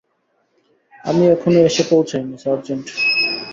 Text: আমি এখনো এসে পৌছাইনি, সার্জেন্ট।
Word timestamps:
আমি 1.05 1.23
এখনো 1.27 1.59
এসে 1.61 1.83
পৌছাইনি, 1.89 2.35
সার্জেন্ট। 2.43 2.85